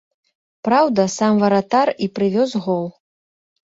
Праўда, 0.67 1.05
сам 1.17 1.33
варатар 1.45 1.87
і 2.07 2.11
прывёз 2.19 2.59
гол. 2.67 2.85